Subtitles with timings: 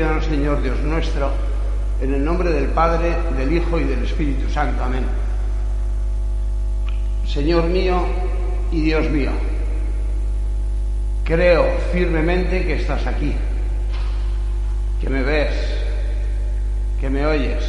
[0.00, 1.30] Señor Dios nuestro,
[2.00, 4.82] en el nombre del Padre, del Hijo y del Espíritu Santo.
[4.82, 5.04] Amén.
[7.26, 8.02] Señor mío
[8.72, 9.30] y Dios mío,
[11.22, 13.34] creo firmemente que estás aquí,
[15.02, 15.54] que me ves,
[16.98, 17.62] que me oyes.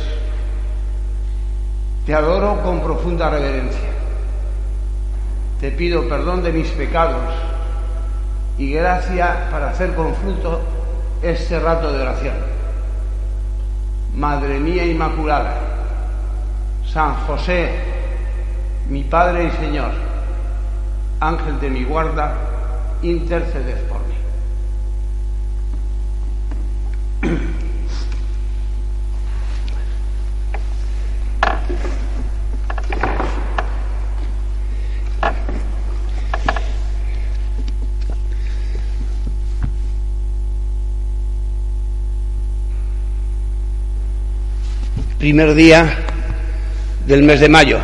[2.06, 3.90] Te adoro con profunda reverencia.
[5.60, 7.34] Te pido perdón de mis pecados
[8.58, 10.62] y gracia para hacer con fruto
[11.22, 12.36] este rato de oración.
[14.16, 15.56] Madre mía Inmaculada,
[16.86, 17.70] San José,
[18.90, 19.92] mi Padre y Señor,
[21.20, 22.34] Ángel de mi guarda,
[23.02, 24.01] interceded por
[45.22, 45.98] primer día
[47.06, 47.80] del mes de mayo,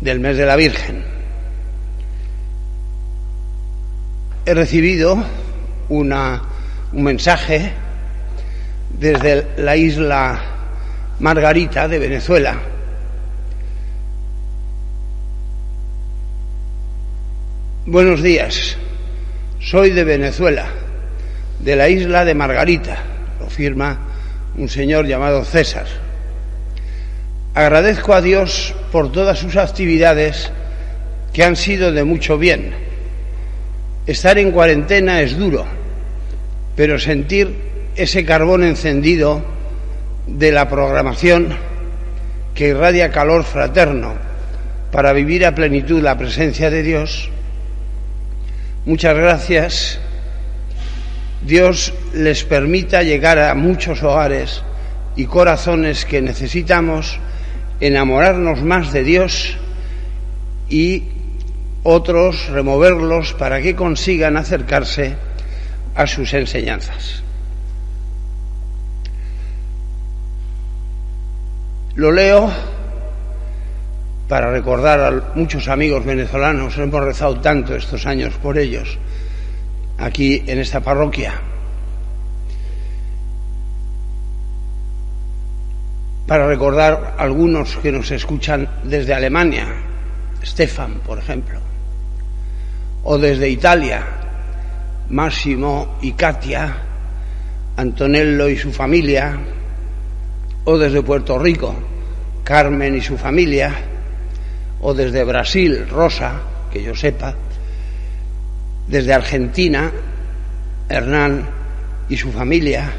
[0.00, 1.04] del mes de la Virgen.
[4.46, 5.22] He recibido
[5.90, 6.40] una,
[6.94, 7.70] un mensaje
[8.98, 10.40] desde la isla
[11.20, 12.56] Margarita de Venezuela.
[17.84, 18.78] Buenos días,
[19.60, 20.83] soy de Venezuela
[21.64, 22.98] de la isla de Margarita,
[23.40, 23.98] lo firma
[24.58, 25.86] un señor llamado César.
[27.54, 30.52] Agradezco a Dios por todas sus actividades
[31.32, 32.74] que han sido de mucho bien.
[34.06, 35.64] Estar en cuarentena es duro,
[36.76, 37.54] pero sentir
[37.96, 39.42] ese carbón encendido
[40.26, 41.56] de la programación
[42.54, 44.14] que irradia calor fraterno
[44.92, 47.30] para vivir a plenitud la presencia de Dios.
[48.84, 49.98] Muchas gracias
[51.44, 54.62] Dios les permita llegar a muchos hogares
[55.14, 57.18] y corazones que necesitamos
[57.80, 59.56] enamorarnos más de Dios
[60.68, 61.04] y
[61.82, 65.16] otros removerlos para que consigan acercarse
[65.94, 67.22] a sus enseñanzas.
[71.94, 72.50] Lo leo
[74.28, 78.98] para recordar a muchos amigos venezolanos, hemos rezado tanto estos años por ellos,
[79.98, 81.34] aquí en esta parroquia.
[86.26, 89.66] Para recordar algunos que nos escuchan desde Alemania,
[90.42, 91.58] Stefan, por ejemplo,
[93.04, 94.02] o desde Italia,
[95.10, 96.74] Máximo y Katia,
[97.76, 99.38] Antonello y su familia,
[100.64, 101.74] o desde Puerto Rico,
[102.42, 103.74] Carmen y su familia,
[104.80, 106.40] o desde Brasil, Rosa,
[106.72, 107.34] que yo sepa,
[108.86, 109.92] desde Argentina,
[110.88, 111.48] Hernán
[112.08, 112.92] y su familia,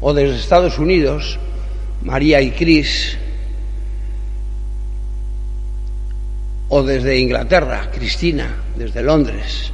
[0.00, 1.38] o desde Estados Unidos,
[2.02, 3.18] María y Cris,
[6.68, 9.72] o desde Inglaterra, Cristina, desde Londres.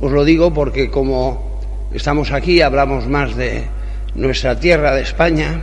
[0.00, 1.60] Os lo digo porque como
[1.92, 3.66] estamos aquí, hablamos más de
[4.14, 5.60] nuestra tierra, de España,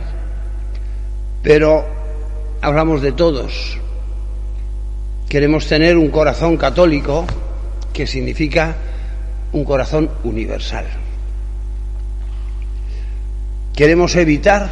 [1.42, 1.84] pero
[2.60, 3.78] hablamos de todos,
[5.28, 7.26] Queremos tener un corazón católico
[7.92, 8.76] que significa
[9.52, 10.86] un corazón universal.
[13.74, 14.70] Queremos evitar,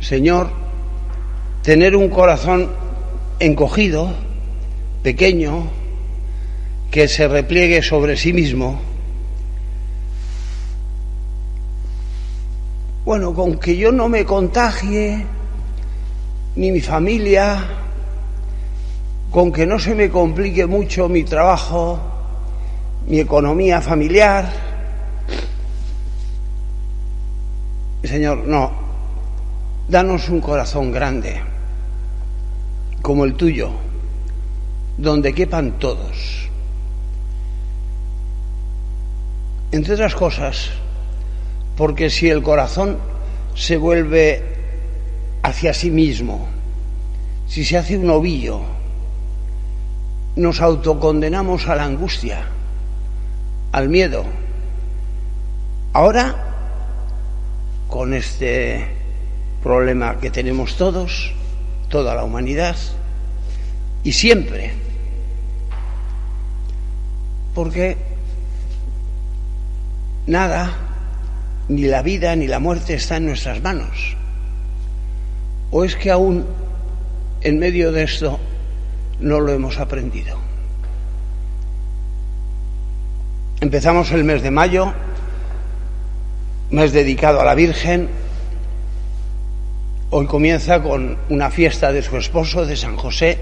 [0.00, 0.48] Señor,
[1.62, 2.70] tener un corazón
[3.40, 4.12] encogido,
[5.02, 5.68] pequeño,
[6.90, 8.80] que se repliegue sobre sí mismo.
[13.04, 15.26] Bueno, con que yo no me contagie,
[16.56, 17.83] ni mi familia,
[19.34, 21.98] con que no se me complique mucho mi trabajo,
[23.08, 24.48] mi economía familiar.
[28.04, 28.70] Señor, no,
[29.88, 31.40] danos un corazón grande,
[33.02, 33.72] como el tuyo,
[34.98, 36.48] donde quepan todos.
[39.72, 40.70] Entre otras cosas,
[41.76, 42.98] porque si el corazón
[43.56, 44.44] se vuelve
[45.42, 46.46] hacia sí mismo,
[47.48, 48.83] si se hace un ovillo,
[50.36, 52.46] nos autocondenamos a la angustia,
[53.72, 54.24] al miedo.
[55.92, 56.34] Ahora,
[57.88, 58.86] con este
[59.62, 61.32] problema que tenemos todos,
[61.88, 62.76] toda la humanidad,
[64.02, 64.72] y siempre,
[67.54, 67.96] porque
[70.26, 70.72] nada,
[71.68, 74.16] ni la vida ni la muerte está en nuestras manos.
[75.70, 76.44] ¿O es que aún
[77.40, 78.38] en medio de esto
[79.20, 80.38] no lo hemos aprendido?
[83.60, 84.92] Empezamos el mes de mayo,
[86.70, 88.08] mes dedicado a la Virgen.
[90.10, 93.38] Hoy comienza con una fiesta de su esposo, de San José,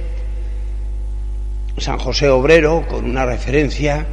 [1.79, 4.07] San José Obrero, con una referencia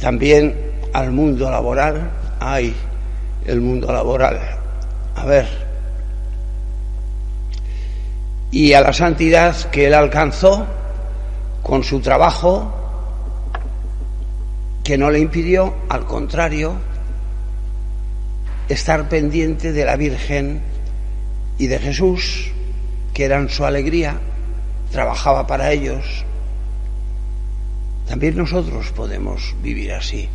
[0.00, 0.54] también
[0.92, 2.10] al mundo laboral.
[2.40, 2.74] Ay,
[3.44, 4.40] el mundo laboral.
[5.14, 5.46] A ver.
[8.50, 10.66] Y a la santidad que él alcanzó
[11.64, 12.72] con su trabajo,
[14.84, 16.76] que no le impidió, al contrario,
[18.68, 20.60] estar pendiente de la Virgen
[21.56, 22.50] y de Jesús,
[23.14, 24.20] que eran su alegría,
[24.92, 26.04] trabajaba para ellos.
[28.06, 30.28] También nosotros podemos vivir así.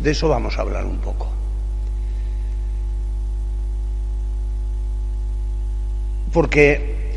[0.00, 1.32] De eso vamos a hablar un poco.
[6.32, 7.12] Porque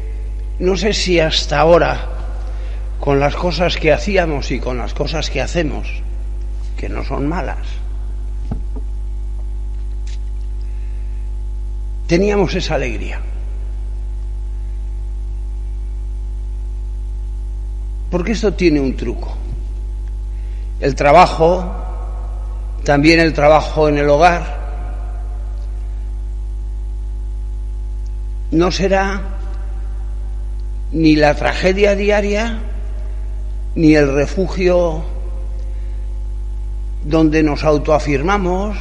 [0.57, 2.22] no sé si hasta ahora,
[3.03, 5.89] con las cosas que hacíamos y con las cosas que hacemos,
[6.77, 7.67] que no son malas,
[12.07, 13.19] teníamos esa alegría.
[18.09, 19.35] Porque esto tiene un truco.
[20.79, 21.75] El trabajo
[22.85, 24.61] también el trabajo en el hogar,
[28.51, 29.21] no será
[30.93, 32.61] ni la tragedia diaria,
[33.75, 35.03] ni el refugio
[37.05, 38.77] donde nos autoafirmamos,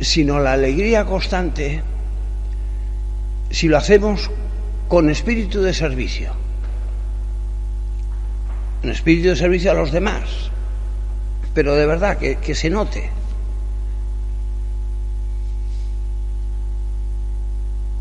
[0.00, 1.82] sino la alegría constante
[3.50, 4.30] si lo hacemos
[4.88, 6.32] con espíritu de servicio,
[8.82, 10.50] un espíritu de servicio a los demás
[11.56, 13.08] pero de verdad que, que se note.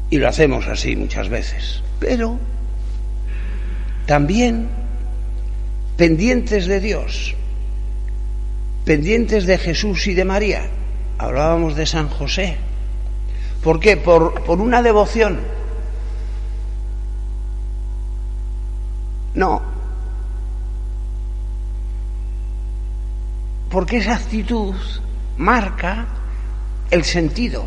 [0.10, 1.82] Y lo hacemos así muchas veces.
[2.02, 2.38] Pero
[4.06, 4.70] también
[5.98, 7.36] pendientes de Dios,
[8.84, 10.70] pendientes de Jesús y de María.
[11.18, 12.58] Hablábamos de San José.
[13.64, 13.98] ¿Por qué?
[13.98, 15.40] Por, por una devoción.
[19.34, 19.62] No,
[23.76, 24.74] porque esa actitud
[25.38, 26.06] marca
[26.92, 27.66] el sentido,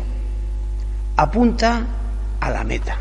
[1.17, 1.85] apunta
[2.39, 2.97] a la meta.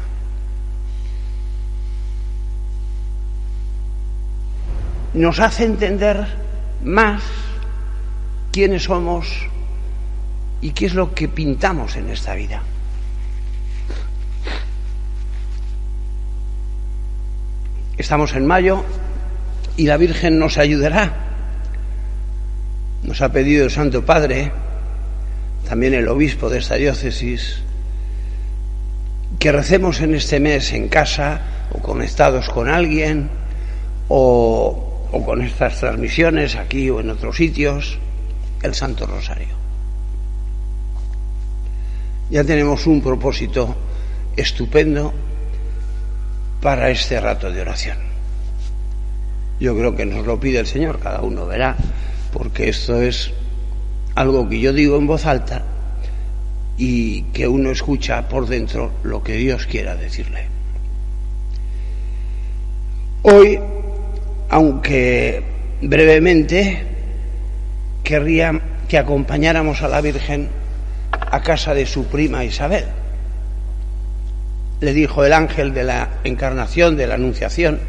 [5.19, 6.27] Nos hace entender
[6.83, 7.23] más
[8.53, 9.29] quiénes somos
[10.61, 12.63] y qué es lo que pintamos en esta vida.
[17.97, 18.85] Estamos en mayo
[19.77, 21.29] y la Virgen nos ayudará
[23.03, 24.53] nos ha pedido el Santo Padre,
[25.69, 27.61] también el obispo de esta diócesis,
[29.39, 31.41] que recemos en este mes en casa
[31.73, 33.31] o conectados con alguien
[34.09, 37.99] o, o con estas transmisiones aquí o en otros sitios,
[38.63, 39.57] el Santo Rosario.
[42.31, 43.75] Ya tenemos un propósito
[44.37, 45.13] estupendo
[46.61, 47.99] para este rato de oración.
[49.61, 51.77] Yo creo que nos lo pide el Señor, cada uno verá
[52.33, 53.33] porque esto es
[54.15, 55.65] algo que yo digo en voz alta
[56.77, 60.47] y que uno escucha por dentro lo que Dios quiera decirle.
[63.23, 63.59] Hoy,
[64.49, 65.43] aunque
[65.83, 66.83] brevemente,
[68.03, 70.49] querría que acompañáramos a la Virgen
[71.11, 72.85] a casa de su prima Isabel.
[74.81, 77.81] Le dijo el ángel de la encarnación, de la anunciación,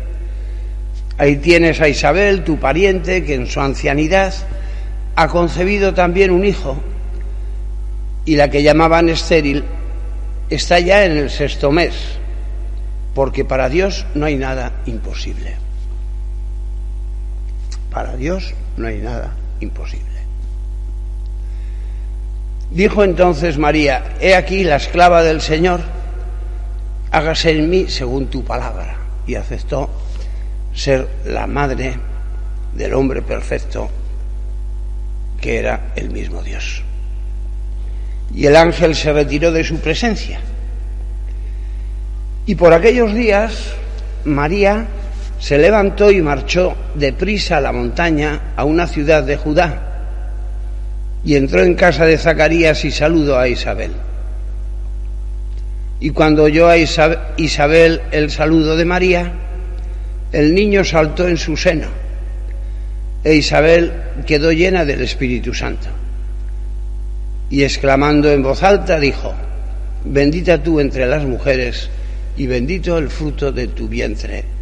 [1.19, 4.33] Ahí tienes a Isabel, tu pariente, que en su ancianidad
[5.17, 6.77] ha concebido también un hijo
[8.23, 9.65] y la que llamaban estéril
[10.49, 11.93] está ya en el sexto mes,
[13.13, 15.57] porque para Dios no hay nada imposible.
[17.91, 20.07] Para Dios no hay nada imposible.
[22.71, 25.81] Dijo entonces María, he aquí la esclava del Señor,
[27.11, 28.95] hágase en mí según tu palabra.
[29.25, 29.89] Y aceptó
[30.73, 31.95] ser la madre
[32.75, 33.89] del hombre perfecto
[35.41, 36.83] que era el mismo Dios.
[38.33, 40.39] Y el ángel se retiró de su presencia.
[42.45, 43.73] Y por aquellos días
[44.25, 44.87] María
[45.39, 49.85] se levantó y marchó deprisa a la montaña a una ciudad de Judá
[51.23, 53.91] y entró en casa de Zacarías y saludó a Isabel.
[56.01, 59.31] Y cuando oyó a Isabel el saludo de María,
[60.31, 61.87] el niño saltó en su seno
[63.23, 63.91] e Isabel
[64.25, 65.89] quedó llena del Espíritu Santo.
[67.49, 69.33] Y exclamando en voz alta dijo,
[70.05, 71.89] bendita tú entre las mujeres
[72.37, 74.58] y bendito el fruto de tu vientre.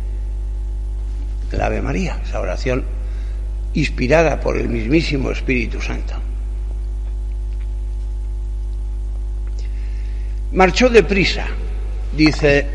[1.51, 2.83] El Ave María, esa oración
[3.73, 6.15] inspirada por el mismísimo Espíritu Santo.
[10.53, 11.45] Marchó deprisa,
[12.15, 12.65] dice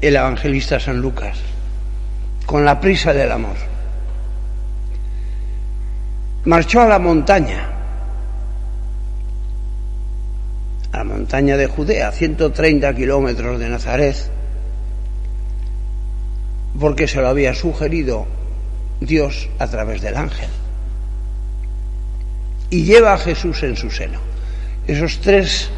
[0.00, 1.38] el evangelista San Lucas,
[2.46, 3.56] con la prisa del amor.
[6.44, 7.68] Marchó a la montaña,
[10.92, 14.16] a la montaña de Judea, 130 kilómetros de Nazaret,
[16.78, 18.26] porque se lo había sugerido
[19.00, 20.48] Dios a través del ángel.
[22.70, 24.20] Y lleva a Jesús en su seno.
[24.86, 25.70] Esos tres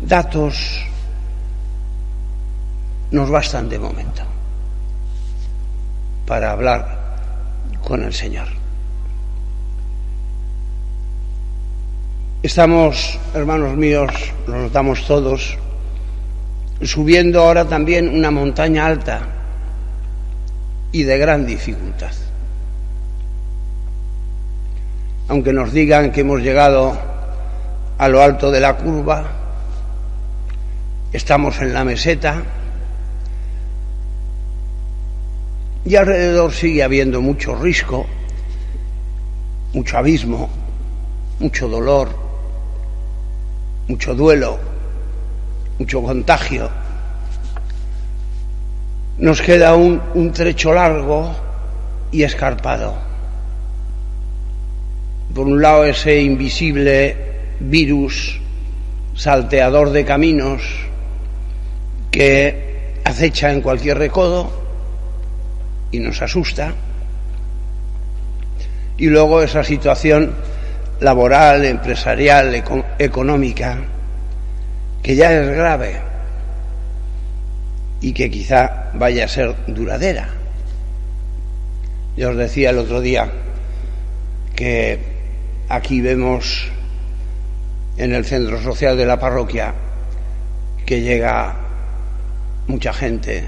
[0.00, 0.84] datos
[3.10, 4.22] nos bastan de momento
[6.26, 7.16] para hablar
[7.82, 8.46] con el Señor.
[12.42, 14.12] Estamos, hermanos míos,
[14.46, 15.58] lo notamos todos,
[16.82, 19.37] subiendo ahora también una montaña alta
[20.92, 22.12] y de gran dificultad.
[25.28, 26.96] Aunque nos digan que hemos llegado
[27.98, 29.24] a lo alto de la curva,
[31.12, 32.42] estamos en la meseta
[35.84, 38.06] y alrededor sigue habiendo mucho risco,
[39.72, 40.48] mucho abismo,
[41.40, 42.08] mucho dolor,
[43.88, 44.58] mucho duelo,
[45.78, 46.70] mucho contagio.
[49.18, 51.34] Nos queda un, un trecho largo
[52.12, 52.94] y escarpado.
[55.34, 57.16] Por un lado ese invisible
[57.58, 58.40] virus
[59.16, 60.62] salteador de caminos
[62.12, 64.52] que acecha en cualquier recodo
[65.90, 66.72] y nos asusta.
[68.98, 70.32] Y luego esa situación
[71.00, 72.54] laboral, empresarial,
[72.98, 73.78] económica,
[75.02, 76.07] que ya es grave
[78.00, 80.28] y que quizá vaya a ser duradera.
[82.16, 83.30] Yo os decía el otro día
[84.54, 84.98] que
[85.68, 86.68] aquí vemos
[87.96, 89.74] en el centro social de la parroquia
[90.84, 91.56] que llega
[92.66, 93.44] mucha gente,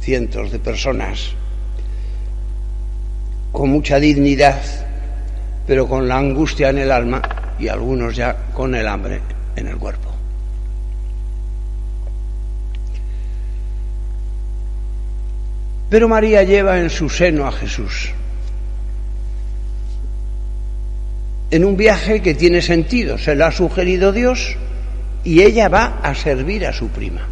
[0.00, 1.32] cientos de personas,
[3.52, 4.60] con mucha dignidad
[5.68, 7.20] pero con la angustia en el alma
[7.58, 9.20] y algunos ya con el hambre
[9.54, 10.07] en el cuerpo.
[15.90, 18.10] Pero María lleva en su seno a Jesús.
[21.50, 24.56] En un viaje que tiene sentido, se lo ha sugerido Dios
[25.24, 27.26] y ella va a servir a su prima.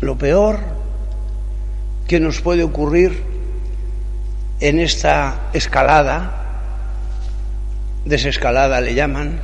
[0.00, 0.60] Lo peor
[2.08, 3.22] que nos puede ocurrir
[4.60, 6.32] en esta escalada,
[8.04, 9.40] desescalada le llaman,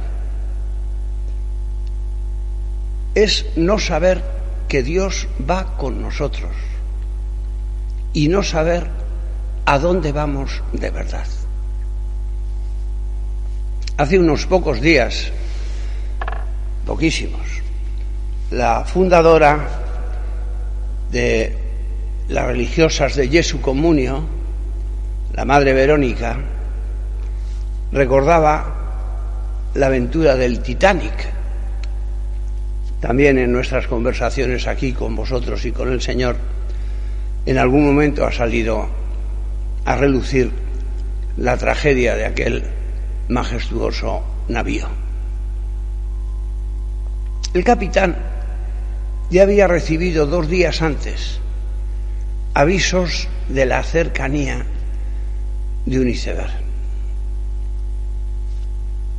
[3.22, 4.22] es no saber
[4.68, 6.52] que Dios va con nosotros
[8.12, 8.86] y no saber
[9.66, 11.26] a dónde vamos de verdad.
[13.96, 15.30] Hace unos pocos días,
[16.86, 17.46] poquísimos,
[18.50, 19.68] la fundadora
[21.10, 21.56] de
[22.28, 24.24] las religiosas de Jesu Comunio,
[25.34, 26.38] la Madre Verónica,
[27.92, 28.76] recordaba
[29.74, 31.39] la aventura del Titanic.
[33.00, 36.36] También en nuestras conversaciones aquí con vosotros y con el Señor,
[37.46, 38.86] en algún momento ha salido
[39.86, 40.52] a relucir
[41.38, 42.62] la tragedia de aquel
[43.28, 44.86] majestuoso navío.
[47.54, 48.16] El capitán
[49.30, 51.40] ya había recibido dos días antes
[52.52, 54.64] avisos de la cercanía
[55.86, 56.50] de un iceberg.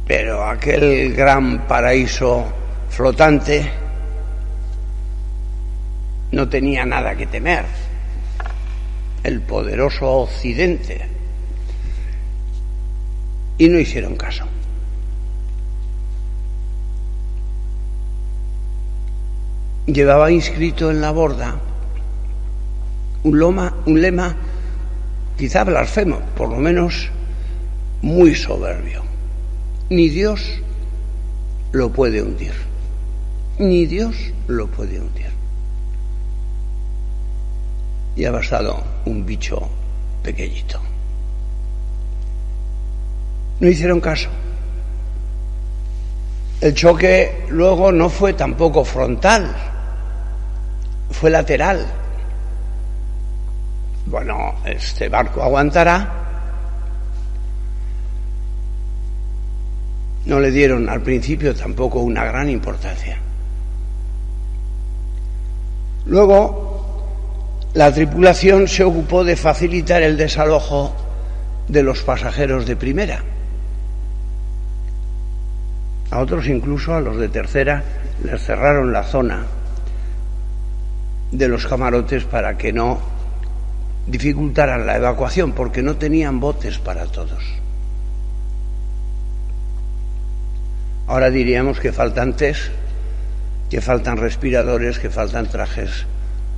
[0.06, 2.61] Pero aquel gran paraíso
[2.92, 3.72] flotante
[6.32, 7.66] no tenía nada que temer.
[9.24, 11.08] El poderoso occidente.
[13.58, 14.46] Y no hicieron caso.
[19.86, 21.60] Llevaba inscrito en la borda
[23.24, 24.36] un, loma, un lema
[25.38, 27.10] quizá blasfemo, por lo menos
[28.02, 29.04] muy soberbio.
[29.90, 30.62] Ni Dios
[31.72, 32.71] lo puede hundir.
[33.62, 34.16] Ni Dios
[34.48, 35.30] lo puede hundir.
[38.16, 39.70] Y ha bastado un bicho
[40.24, 40.82] pequeñito.
[43.60, 44.30] No hicieron caso.
[46.60, 49.56] El choque luego no fue tampoco frontal,
[51.12, 51.86] fue lateral.
[54.08, 56.18] Bueno, este barco aguantará.
[60.26, 63.18] No le dieron al principio tampoco una gran importancia.
[66.06, 66.72] Luego,
[67.74, 70.94] la tripulación se ocupó de facilitar el desalojo
[71.68, 73.24] de los pasajeros de primera.
[76.10, 77.84] A otros incluso, a los de tercera,
[78.24, 79.46] les cerraron la zona
[81.32, 83.00] de los camarotes para que no
[84.08, 87.62] dificultaran la evacuación, porque no tenían botes para todos.
[91.08, 92.72] Ahora diríamos que faltan test,
[93.72, 96.06] que faltan respiradores, que faltan trajes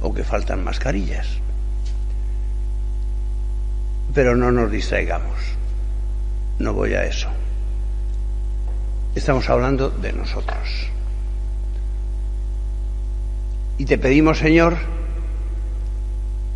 [0.01, 1.27] o que faltan mascarillas.
[4.15, 5.37] Pero no nos distraigamos.
[6.57, 7.29] No voy a eso.
[9.13, 10.89] Estamos hablando de nosotros.
[13.77, 14.75] Y te pedimos, Señor,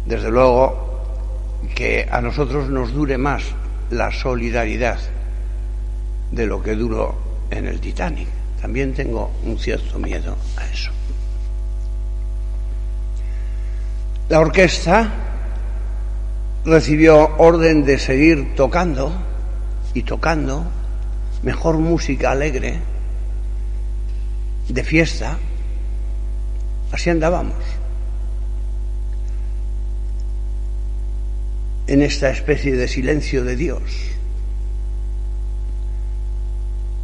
[0.07, 3.43] desde luego, que a nosotros nos dure más
[3.91, 4.97] la solidaridad
[6.31, 7.15] de lo que duró
[7.51, 8.36] en el Titanic.
[8.61, 10.91] También tengo un cierto miedo a eso.
[14.29, 15.09] La orquesta
[16.65, 19.13] recibió orden de seguir tocando
[19.93, 20.65] y tocando
[21.43, 22.79] mejor música alegre,
[24.67, 25.37] de fiesta.
[26.91, 27.55] Así andábamos.
[31.87, 33.81] En esta especie de silencio de Dios,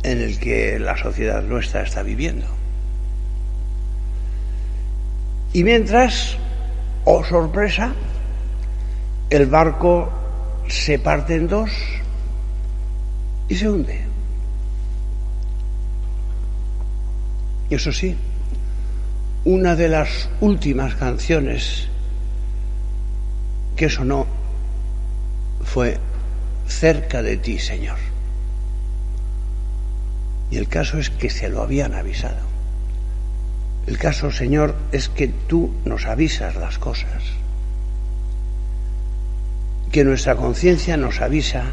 [0.04, 2.46] en el que la sociedad nuestra está viviendo.
[5.54, 6.38] Y mientras,
[7.06, 7.94] oh sorpresa,
[9.30, 10.12] el barco
[10.68, 11.72] se parte en dos
[13.50, 14.14] y se hunde.
[17.74, 18.16] eso sí,
[19.46, 21.88] una de las últimas canciones
[23.76, 24.28] que sonó
[25.64, 25.98] fue
[26.68, 28.13] Cerca de ti, Señor.
[30.54, 32.38] Y el caso es que se lo habían avisado.
[33.88, 37.24] El caso, Señor, es que tú nos avisas las cosas.
[39.92, 41.72] Que nuestra conciencia nos avisa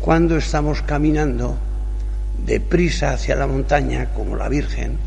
[0.00, 1.58] cuando estamos caminando
[2.44, 4.98] deprisa hacia la montaña, como la Virgen,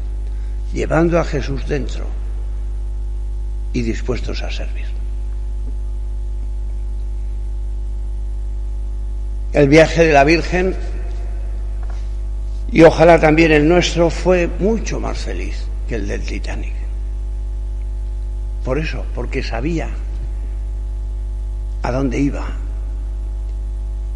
[0.73, 2.05] llevando a Jesús dentro
[3.73, 4.85] y dispuestos a servir.
[9.51, 10.77] El viaje de la Virgen
[12.71, 16.73] y ojalá también el nuestro fue mucho más feliz que el del Titanic.
[18.63, 19.89] Por eso, porque sabía
[21.83, 22.47] a dónde iba,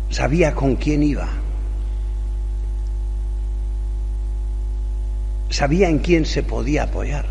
[0.10, 1.28] sabía con quién iba
[5.56, 7.26] sabía en quién se podía apoyar.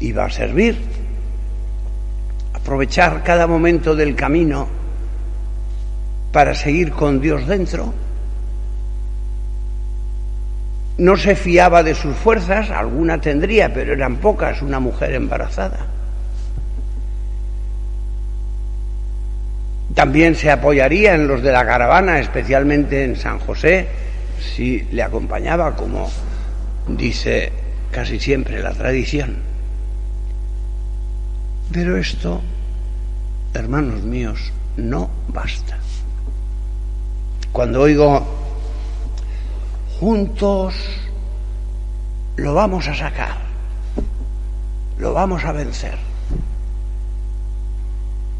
[0.00, 0.76] Iba a servir,
[2.52, 4.66] aprovechar cada momento del camino
[6.32, 7.94] para seguir con Dios dentro.
[10.98, 15.86] No se fiaba de sus fuerzas, alguna tendría, pero eran pocas, una mujer embarazada.
[19.94, 23.88] También se apoyaría en los de la caravana, especialmente en San José,
[24.40, 26.10] si le acompañaba, como
[26.88, 27.52] dice
[27.90, 29.36] casi siempre la tradición.
[31.72, 32.40] Pero esto,
[33.54, 35.78] hermanos míos, no basta.
[37.52, 38.41] Cuando oigo
[40.02, 40.74] juntos
[42.34, 43.36] lo vamos a sacar,
[44.98, 45.96] lo vamos a vencer,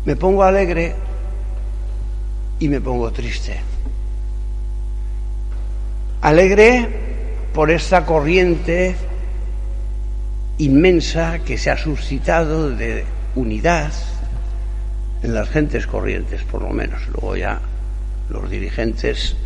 [0.04, 0.96] me pongo alegre
[2.58, 3.60] y me pongo triste.
[6.22, 6.88] Alegre
[7.54, 8.96] por esta corriente
[10.58, 13.04] inmensa que se ha suscitado de
[13.36, 13.92] unidad
[15.22, 17.06] en las gentes corrientes, por lo menos.
[17.06, 17.60] Luego ya
[18.30, 19.36] los dirigentes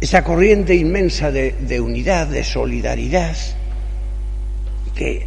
[0.00, 3.36] esa corriente inmensa de, unidad, de solidaridad,
[4.94, 5.26] que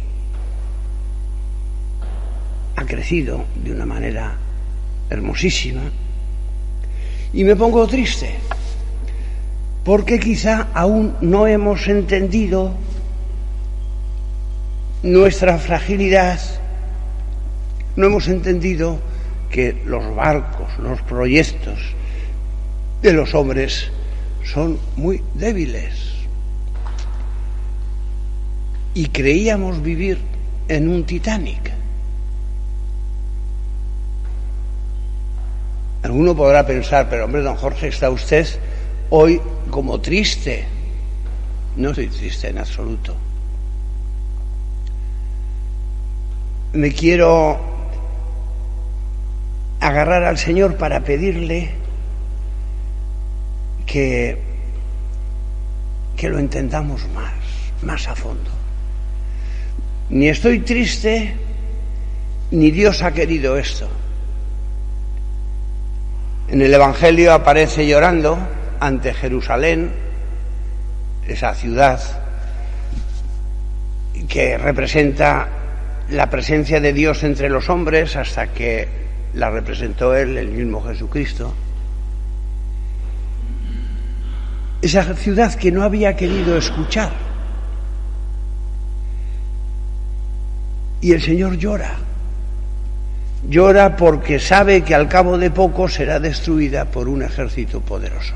[2.76, 4.36] ha crecido de una manera
[5.10, 5.82] hermosísima,
[7.34, 8.34] y me pongo triste,
[9.84, 12.72] porque quizá aún no hemos entendido
[15.02, 16.40] nuestra fragilidad,
[17.96, 18.98] no hemos entendido
[19.50, 21.78] que los barcos, los proyectos
[23.02, 23.90] de los hombres
[24.44, 26.12] son muy débiles.
[28.94, 30.18] Y creíamos vivir
[30.68, 31.72] en un Titanic.
[36.02, 38.46] Alguno podrá pensar, pero hombre, don Jorge, está usted
[39.10, 40.66] hoy como triste.
[41.76, 43.14] No soy triste en absoluto.
[46.72, 47.58] Me quiero
[49.80, 51.81] agarrar al Señor para pedirle
[53.92, 54.38] que,
[56.16, 57.34] que lo entendamos más,
[57.82, 58.50] más a fondo.
[60.08, 61.34] Ni estoy triste,
[62.52, 63.86] ni Dios ha querido esto.
[66.48, 68.38] En el Evangelio aparece llorando
[68.80, 69.92] ante Jerusalén,
[71.28, 72.00] esa ciudad
[74.26, 75.48] que representa
[76.08, 78.88] la presencia de Dios entre los hombres hasta que
[79.34, 81.54] la representó Él, el mismo Jesucristo.
[84.82, 87.12] Esa ciudad que no había querido escuchar.
[91.00, 91.96] Y el Señor llora
[93.48, 98.34] llora porque sabe que al cabo de poco será destruida por un ejército poderoso.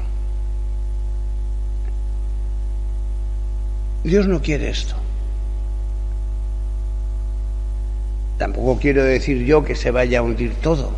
[4.05, 4.95] Dios no quiere esto.
[8.39, 10.93] Tampoco quiero decir yo que se vaya a hundir todo,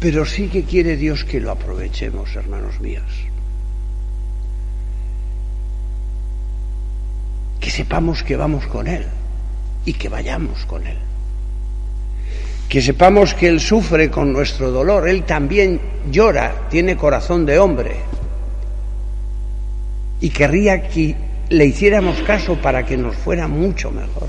[0.00, 3.04] pero sí que quiere Dios que lo aprovechemos, hermanos míos.
[7.74, 9.06] Sepamos que vamos con Él
[9.84, 10.98] y que vayamos con Él
[12.68, 17.96] que sepamos que Él sufre con nuestro dolor, Él también llora, tiene corazón de hombre.
[20.20, 21.14] Y querría que
[21.50, 24.28] le hiciéramos caso para que nos fuera mucho mejor.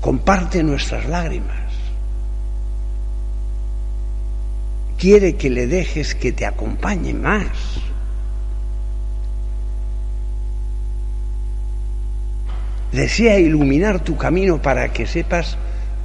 [0.00, 1.72] Comparte nuestras lágrimas.
[4.96, 7.48] Quiere que le dejes que te acompañe más.
[12.94, 15.58] Desea iluminar tu camino para que sepas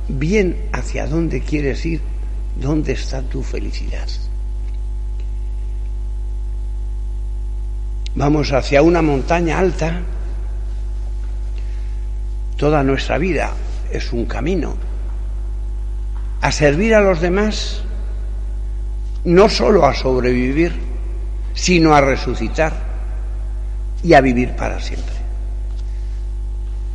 [0.07, 2.01] bien hacia dónde quieres ir,
[2.59, 4.07] dónde está tu felicidad.
[8.15, 10.01] Vamos hacia una montaña alta,
[12.57, 13.53] toda nuestra vida
[13.91, 14.75] es un camino,
[16.41, 17.83] a servir a los demás,
[19.25, 20.73] no solo a sobrevivir,
[21.53, 22.73] sino a resucitar
[24.03, 25.18] y a vivir para siempre.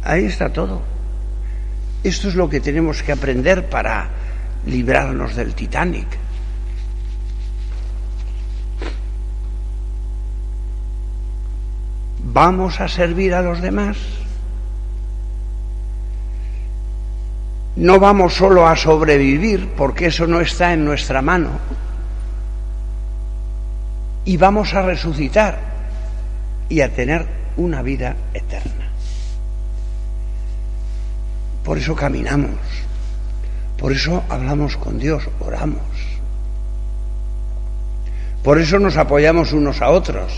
[0.04, 0.82] Ahí está todo.
[2.02, 4.10] Esto es lo que tenemos que aprender para
[4.66, 6.06] librarnos del Titanic.
[12.22, 13.96] ¿Vamos a servir a los demás?
[17.76, 21.50] No vamos solo a sobrevivir, porque eso no está en nuestra mano.
[24.26, 25.58] Y vamos a resucitar
[26.68, 28.93] y a tener una vida eterna.
[31.64, 32.61] Por eso caminamos,
[33.79, 35.83] por eso hablamos con Dios, oramos.
[38.42, 40.33] Por eso nos apoyamos unos a otros.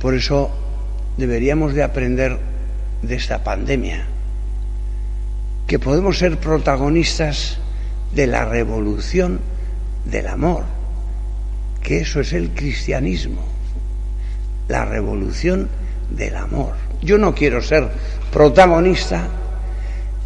[0.00, 0.50] Por eso
[1.18, 2.38] deberíamos de aprender
[3.02, 4.06] de esta pandemia
[5.66, 7.58] que podemos ser protagonistas
[8.14, 9.40] de la revolución
[10.04, 10.64] del amor,
[11.82, 13.42] que eso es el cristianismo,
[14.68, 15.68] la revolución
[16.10, 16.85] del amor.
[17.02, 17.88] Yo no quiero ser
[18.32, 19.28] protagonista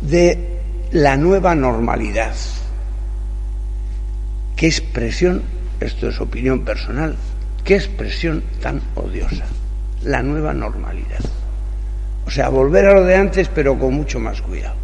[0.00, 0.60] de
[0.92, 2.34] la nueva normalidad.
[4.56, 5.42] Qué expresión,
[5.80, 7.16] esto es opinión personal,
[7.64, 9.44] qué expresión tan odiosa.
[10.04, 11.20] La nueva normalidad.
[12.26, 14.76] O sea, volver a lo de antes, pero con mucho más cuidado.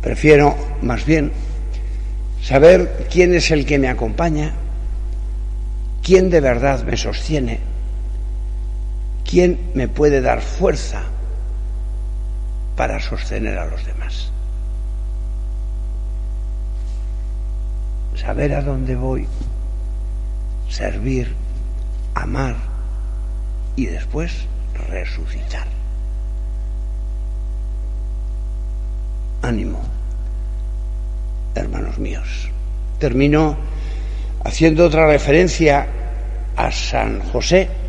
[0.00, 1.30] Prefiero, más bien,
[2.42, 4.52] saber quién es el que me acompaña,
[6.02, 7.60] quién de verdad me sostiene
[9.32, 11.04] ¿Quién me puede dar fuerza
[12.76, 14.30] para sostener a los demás?
[18.14, 19.26] Saber a dónde voy,
[20.68, 21.34] servir,
[22.14, 22.56] amar
[23.74, 24.32] y después
[24.90, 25.66] resucitar.
[29.40, 29.80] Ánimo,
[31.54, 32.50] hermanos míos.
[32.98, 33.56] Termino
[34.44, 35.86] haciendo otra referencia
[36.54, 37.80] a San José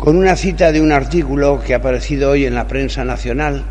[0.00, 3.64] con una cita de un artículo que ha aparecido hoy en la prensa nacional,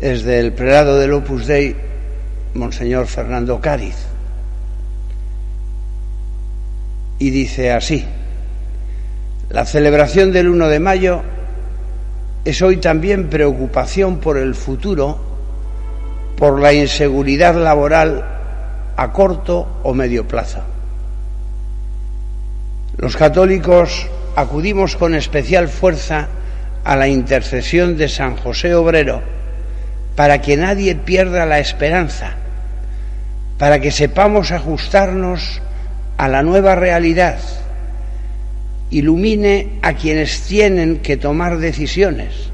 [0.00, 1.76] es del prelado del Opus Dei,
[2.54, 3.94] Monseñor Fernando Cáriz,
[7.20, 8.04] y dice así,
[9.50, 11.22] la celebración del 1 de mayo
[12.44, 15.16] es hoy también preocupación por el futuro,
[16.36, 18.24] por la inseguridad laboral
[18.96, 20.58] a corto o medio plazo.
[22.96, 26.28] Los católicos acudimos con especial fuerza
[26.84, 29.22] a la intercesión de San José Obrero
[30.16, 32.34] para que nadie pierda la esperanza,
[33.58, 35.60] para que sepamos ajustarnos
[36.16, 37.38] a la nueva realidad,
[38.90, 42.50] ilumine a quienes tienen que tomar decisiones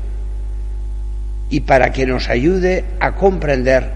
[1.51, 3.91] y para que nos ayude a comprender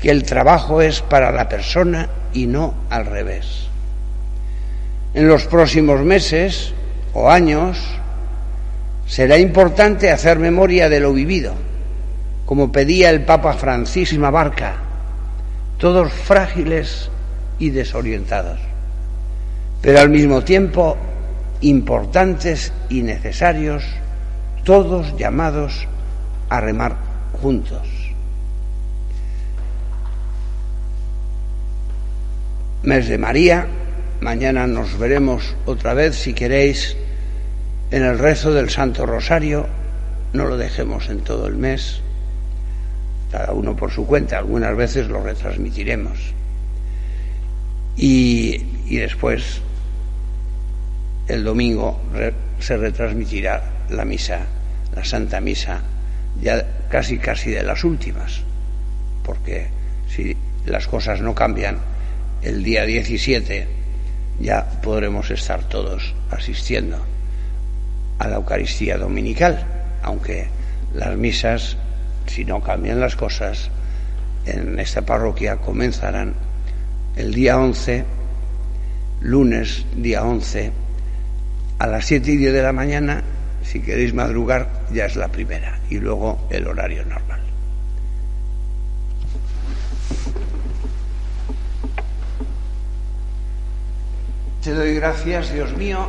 [0.00, 3.68] que el trabajo es para la persona y no al revés.
[5.14, 6.74] En los próximos meses
[7.18, 7.78] o años
[9.06, 11.54] será importante hacer memoria de lo vivido,
[12.46, 14.76] como pedía el Papa Francisco Barca,
[15.78, 17.10] todos frágiles
[17.58, 18.60] y desorientados,
[19.82, 20.96] pero al mismo tiempo
[21.60, 23.82] importantes y necesarios,
[24.62, 25.88] todos llamados
[26.48, 26.96] a remar
[27.42, 27.82] juntos.
[32.84, 33.66] Mes de María,
[34.20, 36.96] mañana nos veremos otra vez si queréis
[37.90, 39.66] en el rezo del Santo Rosario,
[40.32, 42.00] no lo dejemos en todo el mes,
[43.32, 46.18] cada uno por su cuenta, algunas veces lo retransmitiremos.
[47.96, 49.60] Y, y después
[51.28, 52.00] el domingo
[52.60, 54.40] se retransmitirá la misa,
[54.94, 55.80] la Santa Misa,
[56.42, 58.42] ya casi casi de las últimas,
[59.24, 59.68] porque
[60.08, 61.78] si las cosas no cambian,
[62.42, 63.66] el día 17
[64.40, 67.02] ya podremos estar todos asistiendo
[68.18, 69.64] a la Eucaristía Dominical,
[70.02, 70.48] aunque
[70.94, 71.76] las misas,
[72.26, 73.70] si no cambian las cosas,
[74.46, 76.34] en esta parroquia comenzarán
[77.16, 78.04] el día 11,
[79.20, 80.72] lunes día 11,
[81.78, 83.22] a las siete y diez de la mañana,
[83.62, 87.40] si queréis madrugar, ya es la primera, y luego el horario normal.
[94.62, 96.08] Te doy gracias, Dios mío,